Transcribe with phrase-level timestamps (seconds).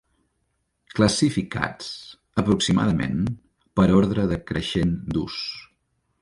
[0.99, 1.89] Classificats,
[2.43, 3.21] aproximadament,
[3.81, 5.39] per ordre decreixent d'ús.